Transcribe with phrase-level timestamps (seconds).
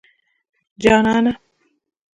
[0.77, 1.39] جانانه